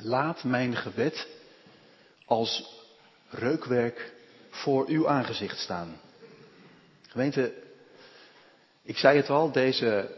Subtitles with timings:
[0.00, 1.28] Laat mijn gebed
[2.24, 2.76] als
[3.30, 4.12] reukwerk
[4.50, 6.00] voor uw aangezicht staan.
[7.08, 7.54] Gemeente,
[8.82, 10.16] ik zei het al, deze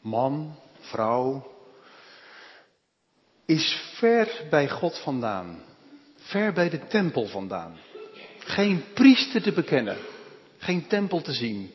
[0.00, 1.52] man, vrouw,
[3.44, 5.62] is ver bij God vandaan.
[6.16, 7.78] Ver bij de tempel vandaan.
[8.38, 9.98] Geen priester te bekennen.
[10.58, 11.72] Geen tempel te zien.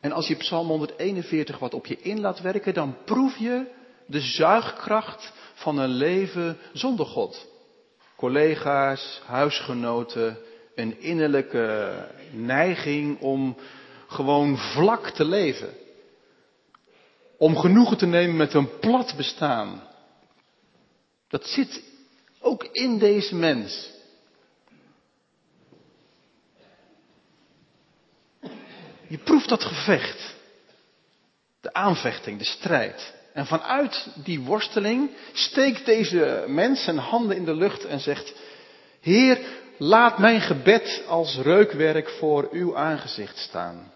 [0.00, 3.72] En als je Psalm 141 wat op je in laat werken, dan proef je
[4.06, 7.46] de zuigkracht van een leven zonder God.
[8.16, 10.38] Collega's, huisgenoten,
[10.74, 11.96] een innerlijke
[12.32, 13.56] neiging om
[14.06, 15.74] gewoon vlak te leven.
[17.38, 19.82] Om genoegen te nemen met een plat bestaan.
[21.28, 21.82] Dat zit
[22.40, 23.92] ook in deze mens.
[29.06, 30.34] Je proeft dat gevecht.
[31.60, 33.14] De aanvechting, de strijd.
[33.34, 38.34] En vanuit die worsteling steekt deze mens zijn handen in de lucht en zegt,
[39.00, 39.38] Heer,
[39.78, 43.92] laat mijn gebed als reukwerk voor uw aangezicht staan.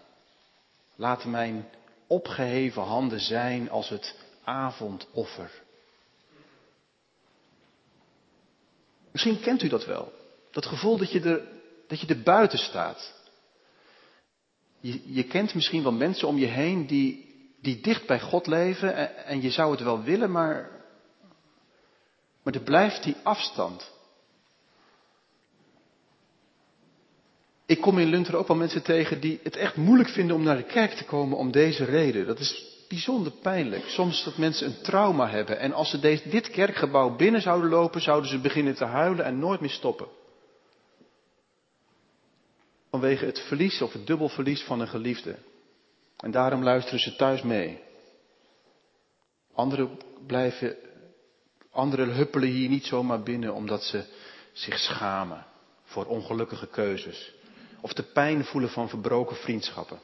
[0.95, 1.69] Laat mijn
[2.07, 5.51] opgeheven handen zijn als het avondoffer.
[9.11, 10.13] Misschien kent u dat wel.
[10.51, 11.41] Dat gevoel dat je er,
[11.87, 13.13] dat je er buiten staat.
[14.79, 17.28] Je, je kent misschien wel mensen om je heen die,
[17.61, 20.69] die dicht bij God leven en, je zou het wel willen, maar,
[22.43, 23.91] maar er blijft die afstand.
[27.65, 30.57] Ik kom in Lunter ook wel mensen tegen die het echt moeilijk vinden om naar
[30.57, 32.27] de kerk te komen om deze reden.
[32.27, 33.85] Dat is bijzonder pijnlijk.
[33.85, 38.01] Soms dat mensen een trauma hebben en als ze deze, dit kerkgebouw binnen zouden lopen,
[38.01, 40.07] zouden ze beginnen te huilen en nooit meer stoppen.
[42.89, 45.35] Vanwege het verlies of het dubbel verlies van een geliefde.
[46.19, 47.79] En daarom luisteren ze thuis mee.
[49.53, 50.75] Anderen blijven,
[51.71, 54.05] anderen huppelen hier niet zomaar binnen omdat ze
[54.53, 55.45] zich schamen
[55.83, 57.33] voor ongelukkige keuzes.
[57.81, 59.99] Of de pijn voelen van verbroken vriendschappen.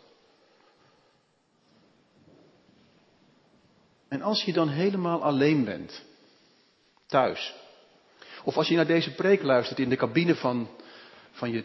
[4.07, 6.03] En als je dan helemaal alleen bent,
[7.05, 7.53] thuis,
[8.43, 10.69] of als je naar deze preek luistert in de cabine van,
[11.31, 11.63] van, je,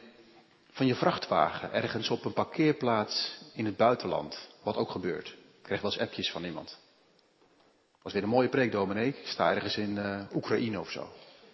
[0.70, 5.28] van je vrachtwagen, ergens op een parkeerplaats in het buitenland, wat ook gebeurt.
[5.28, 6.78] Ik krijg wel eens appjes van iemand.
[8.02, 9.08] Was weer een mooie preek, dominee.
[9.08, 11.08] Ik sta ergens in uh, Oekraïne of zo.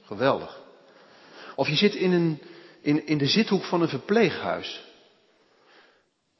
[0.05, 0.62] Geweldig.
[1.55, 2.43] Of je zit in, een,
[2.81, 4.84] in, in de zithoek van een verpleeghuis.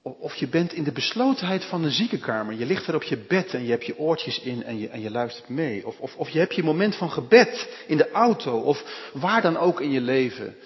[0.03, 2.54] Of je bent in de beslotenheid van een ziekenkamer.
[2.54, 5.00] Je ligt er op je bed en je hebt je oortjes in en je, en
[5.00, 5.86] je luistert mee.
[5.86, 9.56] Of, of, of je hebt je moment van gebed in de auto of waar dan
[9.56, 10.56] ook in je leven.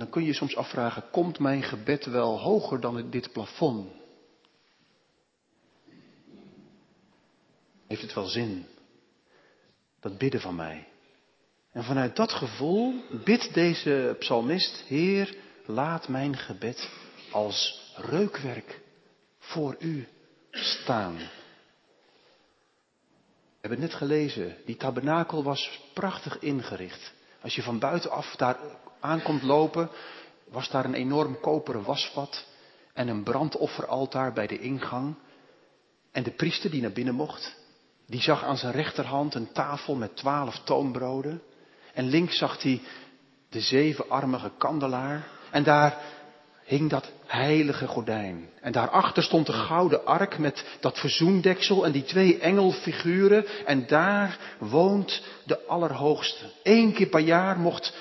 [0.00, 3.92] Dan kun je soms afvragen, komt mijn gebed wel hoger dan dit plafond?
[7.86, 8.66] Heeft het wel zin?
[10.00, 10.88] Dat bidden van mij.
[11.72, 12.94] En vanuit dat gevoel
[13.24, 16.90] bidt deze psalmist, Heer, laat mijn gebed
[17.30, 18.80] als reukwerk
[19.38, 20.08] voor u
[20.50, 21.16] staan.
[21.16, 21.26] We
[23.60, 27.12] hebben het net gelezen, die tabernakel was prachtig ingericht.
[27.40, 28.58] Als je van buitenaf daar
[29.00, 29.90] aankomt lopen,
[30.48, 32.44] was daar een enorm koperen wasvat
[32.92, 35.14] en een brandofferaltaar bij de ingang.
[36.12, 37.56] En de priester die naar binnen mocht,
[38.06, 41.42] die zag aan zijn rechterhand een tafel met twaalf toonbroden.
[41.94, 42.80] En links zag hij
[43.48, 45.28] de zevenarmige kandelaar.
[45.50, 45.98] En daar
[46.64, 48.48] hing dat heilige gordijn.
[48.60, 53.46] En daarachter stond de gouden ark met dat verzoendeksel en die twee engelfiguren.
[53.66, 56.44] En daar woont de Allerhoogste.
[56.62, 57.92] Eén keer per jaar mocht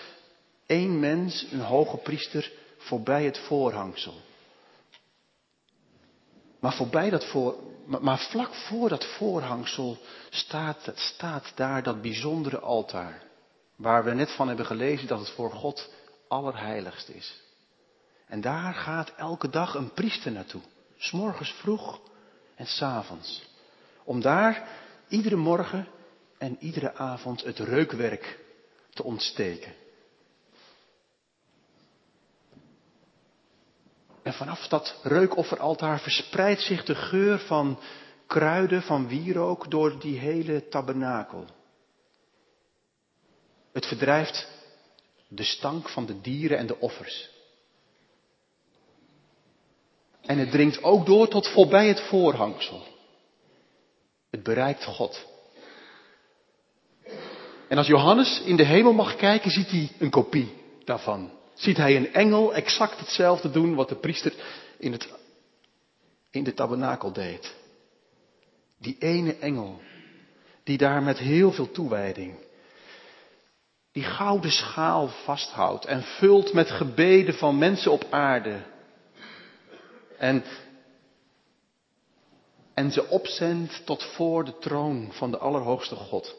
[0.70, 4.14] één mens, een hoge priester, voorbij het voorhangsel.
[6.60, 9.98] Maar, voorbij dat voor, maar vlak voor dat voorhangsel
[10.30, 13.24] staat, staat daar dat bijzondere altaar.
[13.76, 15.90] Waar we net van hebben gelezen dat het voor God
[16.28, 17.42] allerheiligst is.
[18.28, 20.62] En daar gaat elke dag een priester naartoe.
[20.98, 22.00] S'morgens vroeg
[22.56, 23.44] en s'avonds.
[24.04, 24.68] Om daar
[25.08, 25.88] iedere morgen
[26.38, 28.40] en iedere avond het reukwerk
[28.90, 29.74] te ontsteken.
[34.30, 37.80] En vanaf dat reukofferaltaar verspreidt zich de geur van
[38.28, 41.46] kruiden, van wierook door die hele tabernakel.
[43.72, 44.48] Het verdrijft
[45.28, 47.30] de stank van de dieren en de offers.
[50.22, 52.84] En het dringt ook door tot voorbij het voorhangsel.
[54.30, 55.26] Het bereikt God.
[57.68, 60.54] En als Johannes in de hemel mag kijken, ziet hij een kopie
[60.84, 61.39] daarvan.
[61.60, 64.34] Ziet hij een engel exact hetzelfde doen wat de priester
[64.78, 65.10] in, het,
[66.32, 67.56] in de tabernakel deed.
[68.78, 69.82] Die ene engel
[70.64, 72.36] die daar met heel veel toewijding
[73.92, 78.62] die gouden schaal vasthoudt en vult met gebeden van mensen op aarde.
[80.18, 80.44] En,
[82.74, 86.36] en ze opzendt tot voor de troon van de Allerhoogste God.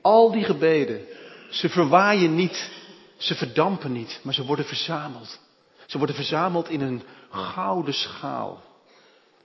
[0.00, 1.06] Al die gebeden,
[1.50, 2.70] ze verwaaien niet,
[3.16, 5.40] ze verdampen niet, maar ze worden verzameld.
[5.86, 8.62] Ze worden verzameld in een gouden schaal.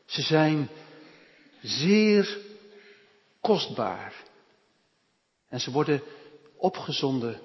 [0.05, 0.69] Ze zijn
[1.61, 2.37] zeer
[3.41, 4.13] kostbaar.
[5.49, 6.01] En ze worden
[6.57, 7.41] opgezonden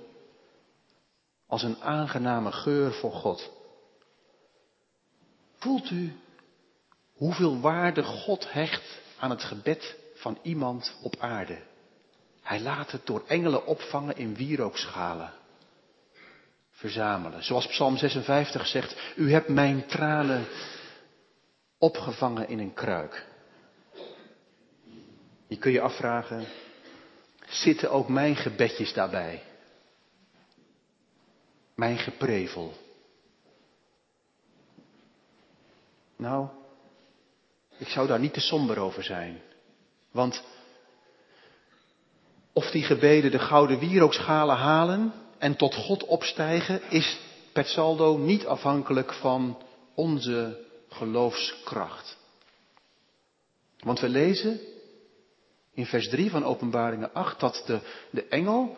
[1.47, 3.51] als een aangename geur voor God.
[5.59, 6.17] Voelt u
[7.13, 11.70] hoeveel waarde God hecht aan het gebed van iemand op aarde?
[12.51, 15.33] Hij laat het door engelen opvangen in wierookschalen.
[16.71, 17.45] Verzamelen.
[17.45, 20.47] Zoals Psalm 56 zegt, u hebt mijn tranen
[21.79, 23.27] opgevangen in een kruik.
[25.47, 26.47] Je kun je afvragen,
[27.49, 29.43] zitten ook mijn gebedjes daarbij?
[31.75, 32.73] Mijn geprevel.
[36.17, 36.49] Nou,
[37.77, 39.41] ik zou daar niet te somber over zijn.
[40.11, 40.43] Want
[42.53, 47.19] of die gebeden de gouden wierookschalen halen en tot God opstijgen, is
[47.53, 49.63] per saldo niet afhankelijk van
[49.95, 52.17] onze geloofskracht.
[53.79, 54.61] Want we lezen
[55.75, 57.81] in vers 3 van Openbaringen 8 dat de,
[58.11, 58.77] de engel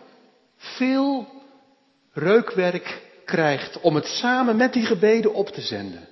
[0.57, 1.27] veel
[2.13, 6.09] reukwerk krijgt om het samen met die gebeden op te zenden.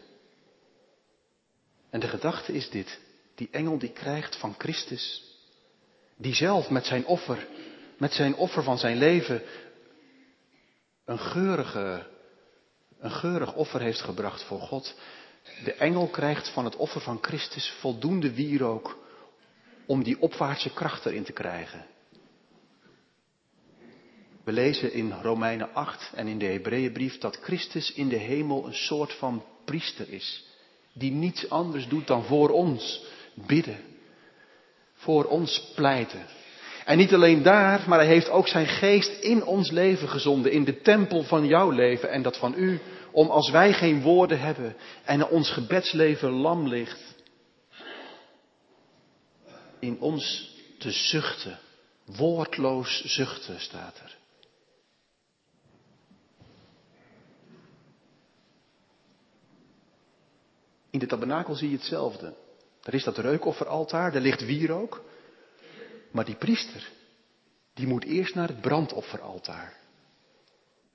[1.91, 3.01] En de gedachte is dit,
[3.35, 5.30] die engel die krijgt van Christus,
[6.21, 7.47] die zelf met zijn offer,
[7.99, 9.43] met zijn offer van zijn leven,
[11.05, 12.07] een geurige,
[12.99, 14.95] een geurig offer heeft gebracht voor God.
[15.65, 18.99] De engel krijgt van het offer van Christus voldoende wierook
[19.87, 21.87] om die opwaartse kracht erin te krijgen.
[24.45, 28.75] We lezen in Romeinen 8 en in de Hebreeënbrief dat Christus in de hemel een
[28.75, 30.45] soort van priester is,
[30.93, 33.79] die niets anders doet dan voor ons bidden,
[35.01, 36.27] voor ons pleiten.
[36.85, 40.65] En niet alleen daar, maar hij heeft ook zijn geest in ons leven gezonden, in
[40.65, 42.81] de tempel van jouw leven en dat van u,
[43.13, 47.15] om als wij geen woorden hebben en ons gebedsleven lam ligt,
[49.79, 51.59] in ons te zuchten.
[52.05, 54.19] Woordloos zuchten staat er.
[60.91, 62.35] In de tabernakel zie je hetzelfde.
[62.83, 65.05] Er is dat reukofferaltaar, er ligt wierook.
[66.11, 66.89] Maar die priester,
[67.75, 69.73] die moet eerst naar het brandofferaltaar.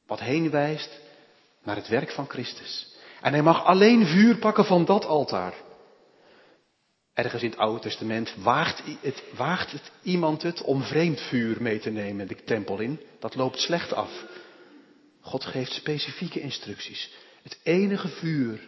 [0.08, 1.00] Wat heen wijst
[1.64, 2.96] naar het werk van Christus.
[3.22, 5.54] En hij mag alleen vuur pakken van dat altaar.
[7.14, 11.80] Ergens in het Oude Testament waagt het, waagt het iemand het om vreemd vuur mee
[11.80, 13.00] te nemen de tempel in.
[13.20, 14.26] Dat loopt slecht af.
[15.22, 17.14] God geeft specifieke instructies.
[17.44, 18.60] Het enige vuur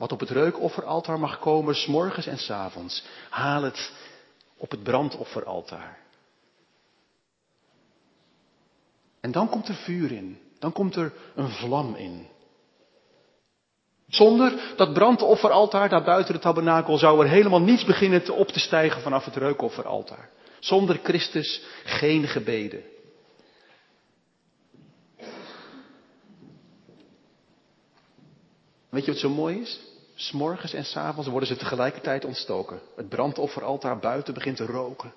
[0.00, 3.92] wat op het reukofferaltaar mag komen, s'morgens en s avonds, haal het
[4.56, 5.98] op het brandofferaltaar.
[9.20, 10.38] En dan komt er vuur in.
[10.58, 12.26] Dan komt er een vlam in.
[14.08, 18.60] Zonder dat brandofferaltaar daar buiten de tabernakel zou er helemaal niets beginnen te op te
[18.60, 20.30] stijgen vanaf het reukofferaltaar.
[20.58, 22.82] Zonder Christus geen gebeden.
[28.88, 29.89] Weet je wat zo mooi is?
[30.20, 32.80] S'morgens en s'avonds worden ze tegelijkertijd ontstoken.
[32.96, 35.12] Het brandofferaltaar buiten begint te roken.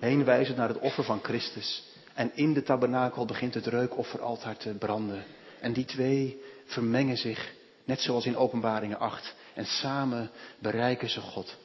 [0.00, 1.82] Heenwijzend naar het offer van Christus.
[2.14, 5.24] En in de tabernakel begint het reukofferaltaar te branden.
[5.60, 7.52] En die twee vermengen zich,
[7.84, 9.34] net zoals in Openbaringen 8.
[9.54, 11.56] En samen bereiken ze God.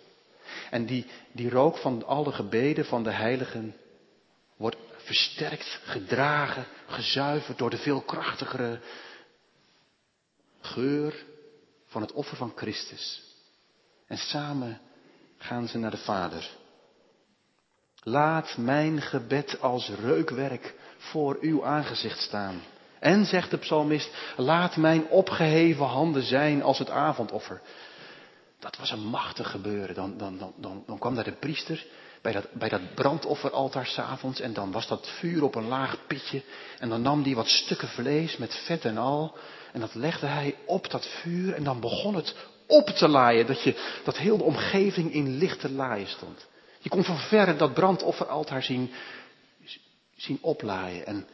[0.69, 3.75] En die, die rook van alle gebeden van de heiligen
[4.57, 8.79] wordt versterkt, gedragen, gezuiverd door de veel krachtigere
[10.61, 11.25] geur
[11.97, 13.21] van het offer van Christus.
[14.07, 14.79] En samen
[15.37, 16.49] gaan ze naar de Vader.
[18.03, 22.61] Laat mijn gebed als reukwerk voor uw aangezicht staan.
[22.99, 27.61] En, zegt de psalmist, laat mijn opgeheven handen zijn als het avondoffer.
[28.59, 29.95] Dat was een machtig gebeuren.
[29.95, 31.85] Dan, dan, dan, dan, dan kwam daar de priester
[32.21, 36.41] bij dat, bij dat brandofferaltaar s'avonds en dan was dat vuur op een laag pitje.
[36.79, 39.37] En dan nam hij wat stukken vlees met vet en al
[39.73, 42.35] en dat legde hij op dat vuur en dan begon het
[42.67, 43.47] op te laaien.
[43.47, 46.47] Dat, je, dat heel de omgeving in lichte laaien stond.
[46.79, 48.91] Je kon van verre dat brandofferaltaar zien,
[50.15, 51.05] zien oplaaien.
[51.05, 51.27] En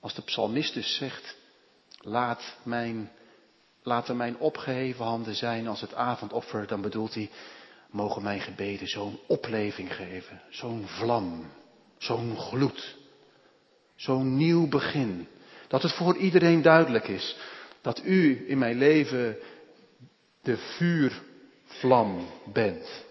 [0.00, 1.36] als de psalmist dus zegt,
[2.00, 3.10] laat mijn,
[3.82, 7.30] laten mijn opgeheven handen zijn als het avondoffer, dan bedoelt hij,
[7.90, 11.52] mogen mijn gebeden zo'n opleving geven, zo'n vlam,
[11.98, 12.96] zo'n gloed,
[13.96, 15.28] zo'n nieuw begin.
[15.68, 17.36] Dat het voor iedereen duidelijk is
[17.80, 19.38] dat u in mijn leven
[20.42, 23.04] de vuurvlam bent.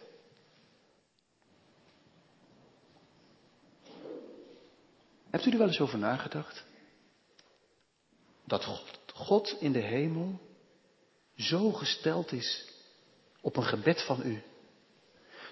[5.29, 6.63] Hebt u er wel eens over nagedacht?
[8.45, 8.83] Dat
[9.13, 10.39] God, in de hemel
[11.35, 12.67] zo gesteld is
[13.41, 14.41] op een gebed van u.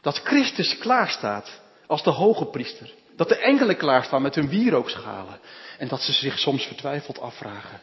[0.01, 2.94] Dat Christus klaarstaat als de hoge priester.
[3.16, 5.39] Dat de engelen klaarstaan met hun wierookschalen.
[5.77, 7.82] En dat ze zich soms vertwijfeld afvragen.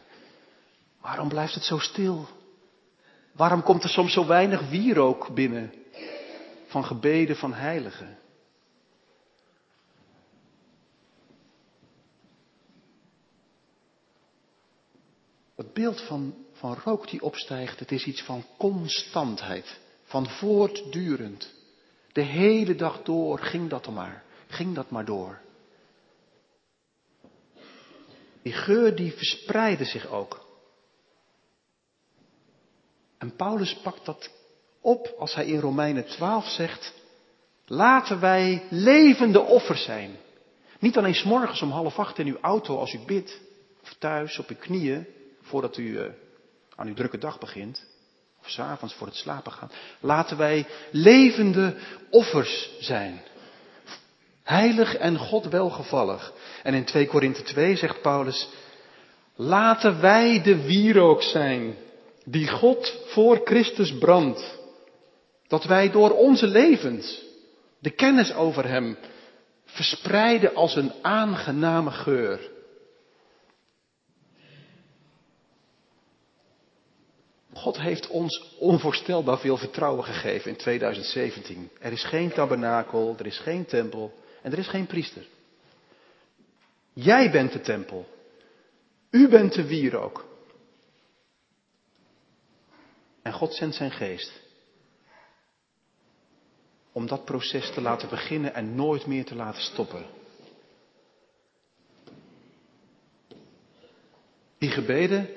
[1.01, 2.27] Waarom blijft het zo stil?
[3.31, 5.73] Waarom komt er soms zo weinig wierook binnen
[6.67, 8.17] van gebeden van heiligen?
[15.55, 21.53] Het beeld van, van rook die opstijgt, het is iets van constantheid, van voortdurend.
[22.15, 25.39] De hele dag door ging dat maar, ging dat maar door.
[28.41, 30.45] Die geur die verspreidde zich ook.
[33.17, 34.31] En Paulus pakt dat
[34.81, 36.93] op als hij in Romeinen 12 zegt,
[37.65, 40.15] laten wij levende offers zijn.
[40.79, 43.41] Niet alleen s'morgens om half acht in uw auto als u bidt,
[43.81, 45.07] of thuis op uw knieën,
[45.41, 46.11] voordat u uh,
[46.75, 47.85] aan uw drukke dag begint,
[48.45, 49.73] of s'avonds voor het slapen gaat.
[49.99, 51.75] Laten wij levende
[52.09, 53.21] offers zijn.
[54.43, 56.33] Heilig en God welgevallig.
[56.63, 58.49] En in 2 Korinthe 2 zegt Paulus,
[59.35, 61.75] laten wij de wierook zijn
[62.25, 64.57] die God voor Christus brandt.
[65.47, 67.21] Dat wij door onze levens
[67.79, 68.97] de kennis over Hem
[69.65, 72.53] verspreiden als een aangename geur.
[77.55, 81.69] God heeft ons onvoorstelbaar veel vertrouwen gegeven in 2017.
[81.79, 85.27] Er is geen tabernakel, er is geen tempel en er is geen priester.
[86.93, 88.07] Jij bent de tempel.
[89.09, 90.25] U bent de wierook.
[93.21, 94.31] En God zendt zijn geest.
[96.91, 100.05] Om dat proces te laten beginnen en nooit meer te laten stoppen.
[104.57, 105.29] Die gebeden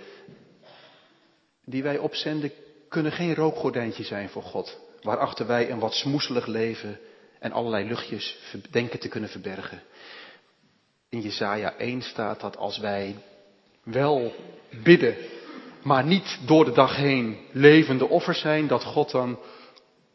[1.68, 2.52] die wij opzenden
[2.88, 4.78] kunnen geen rookgordijntje zijn voor God.
[5.02, 6.98] Waarachter wij een wat smoeselig leven
[7.38, 8.38] en allerlei luchtjes
[8.70, 9.82] denken te kunnen verbergen.
[11.08, 13.16] In Jesaja 1 staat dat als wij
[13.82, 14.34] wel
[14.82, 15.16] bidden,
[15.82, 19.38] maar niet door de dag heen levende offers zijn, dat God dan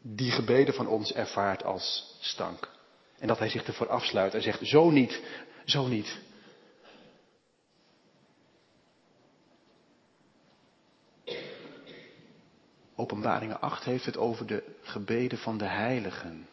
[0.02, 2.68] die gebeden van ons ervaart als stank.
[3.18, 5.22] En dat hij zich ervoor afsluit en zegt, zo niet,
[5.64, 6.18] zo niet.
[13.04, 16.46] Openbaringen 8 heeft het over de gebeden van de heiligen.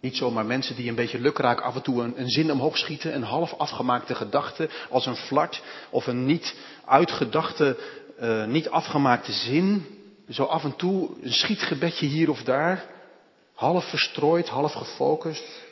[0.00, 3.14] Niet zomaar mensen die een beetje lukraak af en toe een, een, zin omhoog schieten,
[3.14, 7.76] een half afgemaakte gedachte als een flart of een niet uitgedachte,
[8.20, 9.86] uh, niet afgemaakte zin.
[10.28, 12.84] Zo af en toe een schietgebedje hier of daar,
[13.54, 15.62] half verstrooid, half gefocust.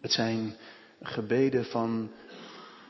[0.00, 0.56] Het zijn
[1.02, 2.10] gebeden van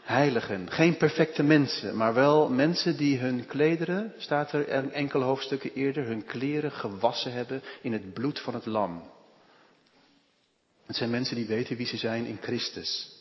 [0.04, 0.70] heiligen.
[0.70, 6.24] Geen perfecte mensen, maar wel mensen die hun klederen, staat er enkele hoofdstukken eerder, hun
[6.24, 9.12] kleren gewassen hebben in het bloed van het lam.
[10.86, 13.12] Het zijn mensen die weten wie ze zijn in Christus.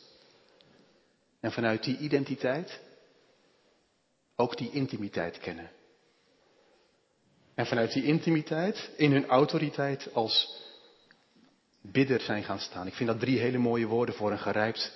[1.40, 2.80] En vanuit die identiteit
[4.36, 5.70] ook die intimiteit kennen.
[7.54, 10.62] En vanuit die intimiteit in hun autoriteit als
[11.80, 12.86] bidder zijn gaan staan.
[12.86, 14.92] Ik vind dat drie hele mooie woorden voor een gerijpt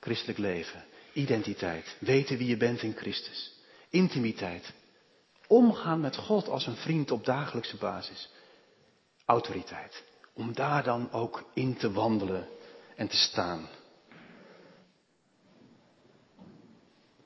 [0.00, 0.84] christelijk leven.
[1.12, 3.52] Identiteit, weten wie je bent in Christus.
[3.90, 4.72] Intimiteit,
[5.46, 8.30] omgaan met God als een vriend op dagelijkse basis.
[9.24, 10.02] Autoriteit,
[10.32, 12.48] om daar dan ook in te wandelen
[12.96, 13.68] en te staan.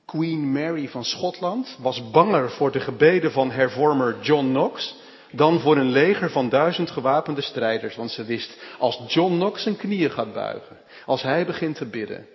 [0.05, 4.95] Queen Mary van Schotland was banger voor de gebeden van hervormer John Knox
[5.31, 7.95] dan voor een leger van duizend gewapende strijders.
[7.95, 12.27] Want ze wist, als John Knox zijn knieën gaat buigen, als hij begint te bidden,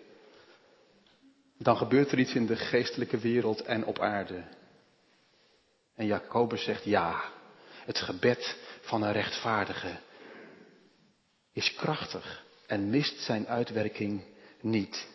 [1.58, 4.42] dan gebeurt er iets in de geestelijke wereld en op aarde.
[5.94, 7.22] En Jacobus zegt ja,
[7.84, 9.98] het gebed van een rechtvaardige
[11.52, 14.22] is krachtig en mist zijn uitwerking
[14.60, 15.08] niet.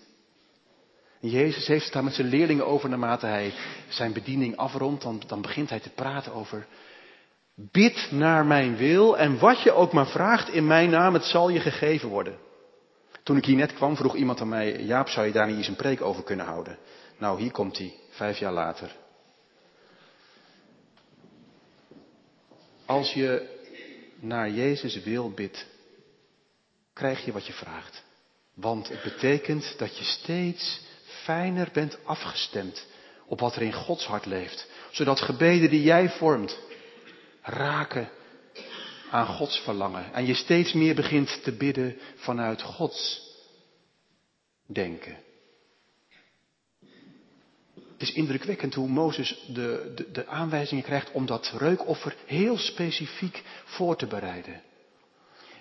[1.19, 3.53] Jezus heeft het daar met zijn leerlingen over naarmate hij
[3.87, 5.03] zijn bediening afrondt.
[5.03, 6.67] Dan, dan begint hij te praten over
[7.55, 11.49] bid naar mijn wil en wat je ook maar vraagt in mijn naam, het zal
[11.49, 12.37] je gegeven worden.
[13.23, 15.67] Toen ik hier net kwam, vroeg iemand aan mij, Jaap, zou je daar niet eens
[15.67, 16.77] een preek over kunnen houden?
[17.17, 18.95] Nou, hier komt hij, vijf jaar later.
[22.85, 23.59] Als je
[24.19, 25.65] naar Jezus wil bidt,
[26.93, 28.03] krijg je wat je vraagt.
[28.53, 32.87] Want het betekent dat je steeds fijner bent afgestemd
[33.25, 34.67] op wat er in Gods hart leeft.
[34.91, 36.59] Zodat gebeden die jij vormt
[37.41, 38.09] raken
[39.13, 40.13] aan Gods verlangen.
[40.13, 43.31] En je steeds meer begint te bidden vanuit Gods
[44.65, 45.17] denken.
[47.75, 53.43] Het is indrukwekkend hoe Mozes de, de, de aanwijzingen krijgt om dat reukoffer heel specifiek
[53.63, 54.61] voor te bereiden.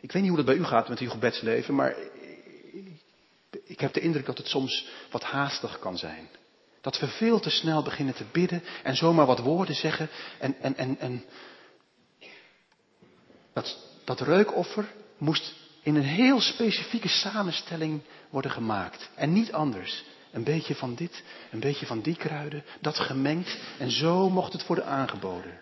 [0.01, 1.97] Ik weet niet hoe dat bij u gaat met uw gebedsleven, maar
[3.65, 6.29] ik heb de indruk dat het soms wat haastig kan zijn.
[6.81, 10.09] Dat we veel te snel beginnen te bidden en zomaar wat woorden zeggen.
[10.39, 11.25] En, en, en, en
[13.53, 19.11] dat, dat reukoffer moest in een heel specifieke samenstelling worden gemaakt.
[19.15, 20.05] En niet anders.
[20.31, 23.59] Een beetje van dit, een beetje van die kruiden, dat gemengd.
[23.79, 25.61] En zo mocht het worden aangeboden.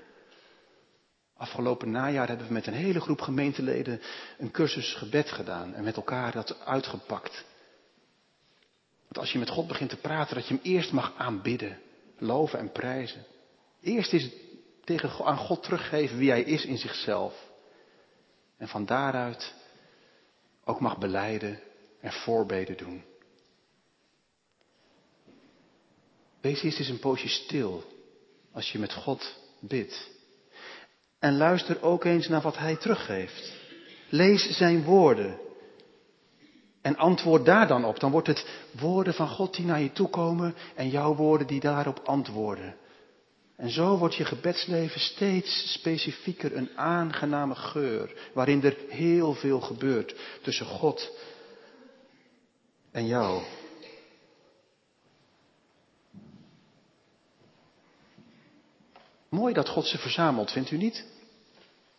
[1.36, 4.00] Afgelopen najaar hebben we met een hele groep gemeenteleden
[4.38, 5.74] een cursus gebed gedaan.
[5.74, 7.44] En met elkaar dat uitgepakt.
[9.02, 11.78] Want als je met God begint te praten, dat je hem eerst mag aanbidden,
[12.18, 13.24] loven en prijzen.
[13.80, 14.34] Eerst is het
[14.84, 17.49] tegen, aan God teruggeven wie hij is in zichzelf.
[18.60, 19.54] En van daaruit
[20.64, 21.60] ook mag beleiden
[22.00, 23.04] en voorbeden doen.
[26.40, 27.84] Wees eerst eens een poosje stil
[28.52, 30.10] als je met God bidt.
[31.18, 33.52] En luister ook eens naar wat Hij teruggeeft.
[34.08, 35.38] Lees Zijn woorden.
[36.82, 38.00] En antwoord daar dan op.
[38.00, 38.46] Dan wordt het
[38.80, 42.76] woorden van God die naar je toe komen en jouw woorden die daarop antwoorden.
[43.60, 50.14] En zo wordt je gebedsleven steeds specifieker een aangename geur, waarin er heel veel gebeurt
[50.42, 51.10] tussen God
[52.90, 53.42] en jou.
[59.28, 61.06] Mooi dat God ze verzamelt, vindt u niet?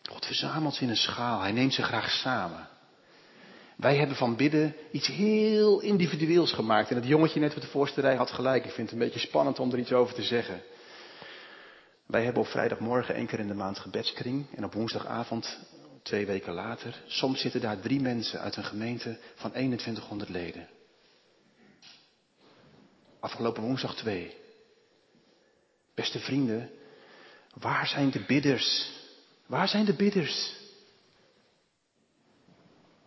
[0.10, 1.42] God verzamelt ze in een schaal.
[1.42, 2.68] Hij neemt ze graag samen.
[3.76, 6.90] Wij hebben van bidden iets heel individueels gemaakt.
[6.90, 8.66] En het jongetje net met de voorste rij had gelijk.
[8.66, 10.62] Ik vind het een beetje spannend om er iets over te zeggen.
[12.12, 14.46] Wij hebben op vrijdagmorgen één keer in de maand gebedskring.
[14.56, 15.60] En op woensdagavond,
[16.04, 20.68] twee weken later, soms zitten daar drie mensen uit een gemeente van 2100 leden.
[23.20, 24.36] Afgelopen woensdag twee.
[25.96, 26.70] Beste vrienden,
[27.54, 28.92] Waar zijn de bidders?
[29.46, 30.56] Waar zijn de bidders?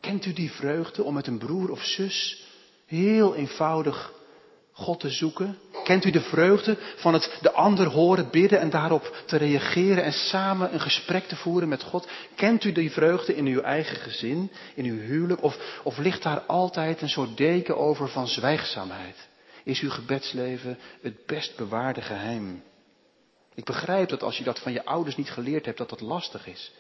[0.01, 2.45] Kent u die vreugde om met een broer of zus
[2.87, 4.13] heel eenvoudig
[4.77, 5.59] God te zoeken?
[5.85, 10.13] Kent u de vreugde van het de ander horen bidden en daarop te reageren en
[10.13, 12.09] samen een gesprek te voeren met God?
[12.35, 15.43] Kent u die vreugde in uw eigen gezin, in uw huwelijk?
[15.43, 19.29] Of, of ligt daar altijd een soort deken over van zwijgzaamheid?
[19.65, 22.63] Is uw gebedsleven het best bewaarde geheim?
[23.55, 26.47] Ik begrijp dat als je dat van je ouders niet geleerd hebt, dat dat lastig
[26.47, 26.73] is.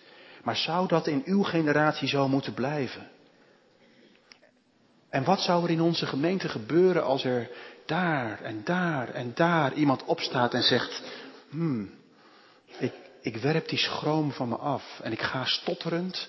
[0.43, 3.11] Maar zou dat in uw generatie zo moeten blijven?
[5.15, 7.51] En wat zou er in onze gemeente gebeuren als er
[7.87, 11.03] daar en daar en daar iemand opstaat en zegt,
[11.51, 11.91] hmm,
[12.79, 16.29] ik, ik werp die schroom van me af en ik ga stotterend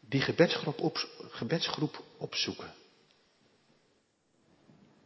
[0.00, 2.72] die gebedsgroep, gebedsgroep opzoeken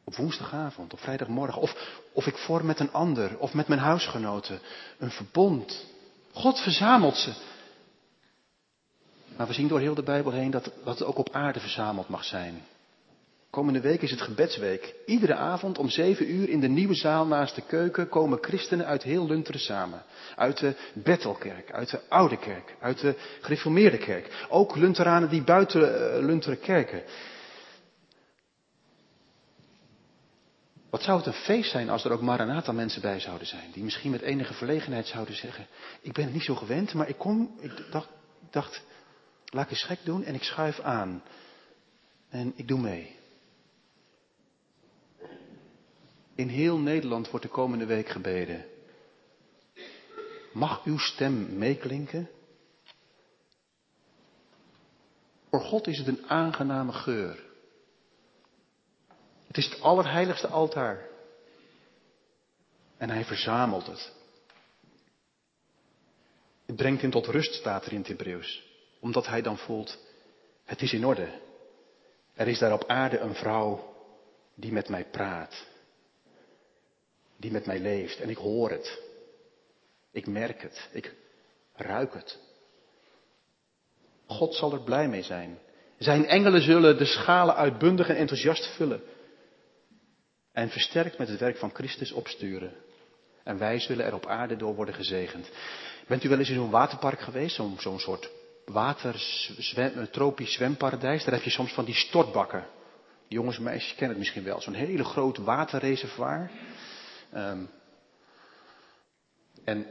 [0.05, 1.63] op woensdagavond, op vrijdagmorgen.
[1.63, 4.61] Of, of ik vorm met een ander of met mijn huisgenoten
[4.99, 5.85] een verbond.
[6.33, 7.33] God verzamelt ze.
[9.37, 12.09] Maar we zien door heel de Bijbel heen dat, dat het ook op aarde verzameld
[12.09, 12.63] mag zijn.
[13.53, 14.95] Komende week is het gebedsweek.
[15.07, 19.03] Iedere avond om zeven uur in de nieuwe zaal naast de keuken komen christenen uit
[19.03, 20.03] heel Lunteren samen.
[20.37, 24.47] Uit de Bethelkerk, uit de Oude Kerk, uit de Gereformeerde Kerk.
[24.49, 27.03] Ook Lunteranen die buiten uh, Lunteren kerken.
[30.91, 33.71] Wat zou het een feest zijn als er ook aantal mensen bij zouden zijn.
[33.73, 35.67] Die misschien met enige verlegenheid zouden zeggen.
[36.01, 37.57] Ik ben het niet zo gewend, maar ik kom.
[37.61, 38.09] Ik dacht,
[38.51, 38.83] dacht
[39.45, 41.23] laat ik eens gek doen en ik schuif aan.
[42.29, 43.21] En ik doe mee.
[46.43, 48.65] In heel Nederland wordt de komende week gebeden.
[50.53, 52.31] Mag uw stem meeklinken?
[55.51, 57.45] Voor God is het een aangename geur.
[59.47, 61.09] Het is het allerheiligste altaar.
[62.97, 64.13] En hij verzamelt het.
[66.67, 68.63] Het brengt hem tot rust, staat er in het Hebreeuws.
[69.01, 69.99] Omdat hij dan voelt,
[70.65, 71.41] het is in orde.
[72.35, 73.95] Er is daar op aarde een vrouw
[74.55, 75.71] die met mij praat.
[77.43, 78.21] Die met mij leeft.
[78.21, 79.03] En ik hoor het.
[80.13, 80.89] Ik merk het.
[80.93, 81.15] Ik
[81.75, 82.39] ruik het.
[84.27, 85.59] God zal er blij mee zijn.
[85.99, 89.03] Zijn engelen zullen de schalen uitbundig en enthousiast vullen
[90.53, 92.73] en versterkt met het werk van Christus opsturen.
[93.45, 95.51] En wij zullen er op aarde door worden gezegend.
[96.07, 97.55] Bent u wel eens in zo'n waterpark geweest?
[97.55, 98.31] Zo'n zo'n soort
[98.65, 99.15] water,
[99.59, 101.25] zwem, tropisch zwemparadijs.
[101.25, 102.67] Daar heb je soms van die stortbakken.
[103.29, 104.61] Jongens en meisjes kennen het misschien wel.
[104.61, 106.51] Zo'n hele groot waterreservoir.
[107.35, 107.71] Um,
[109.64, 109.87] en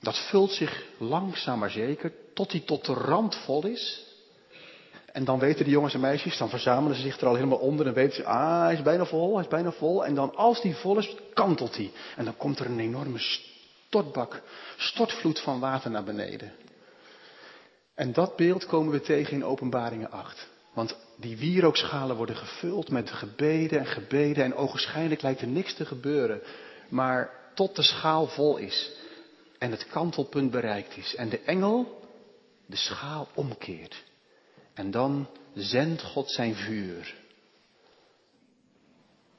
[0.00, 4.12] dat vult zich langzaam maar zeker tot hij tot de rand vol is.
[5.12, 7.86] En dan weten de jongens en meisjes, dan verzamelen ze zich er al helemaal onder
[7.86, 10.04] en weten ze, ah, hij is bijna vol, hij is bijna vol.
[10.04, 11.92] En dan als die vol is, kantelt hij.
[12.16, 14.42] En dan komt er een enorme stortbak,
[14.76, 16.52] stortvloed van water naar beneden.
[17.94, 20.48] En dat beeld komen we tegen in Openbaringen 8.
[20.72, 25.84] Want die wierookschalen worden gevuld met gebeden en gebeden en ogenschijnlijk lijkt er niks te
[25.84, 26.42] gebeuren.
[26.88, 28.90] Maar tot de schaal vol is
[29.58, 32.02] en het kantelpunt bereikt is en de engel
[32.66, 34.04] de schaal omkeert.
[34.74, 37.14] En dan zendt God zijn vuur.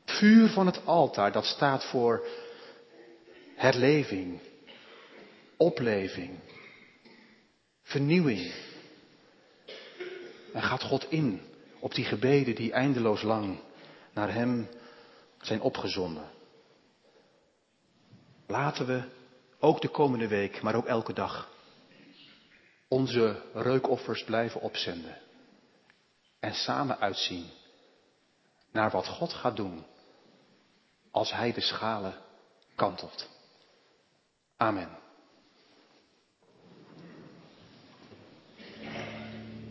[0.05, 2.27] Vuur van het altaar, dat staat voor
[3.55, 4.39] herleving,
[5.57, 6.39] opleving,
[7.83, 8.53] vernieuwing.
[10.53, 11.41] En gaat God in
[11.79, 13.59] op die gebeden die eindeloos lang
[14.13, 14.67] naar Hem
[15.41, 16.29] zijn opgezonden.
[18.47, 19.03] Laten we
[19.59, 21.49] ook de komende week, maar ook elke dag,
[22.87, 25.17] onze reukoffers blijven opzenden.
[26.39, 27.49] En samen uitzien
[28.71, 29.85] naar wat God gaat doen
[31.11, 32.17] als Hij de schalen
[32.75, 33.29] kantelt.
[34.57, 35.04] Amen.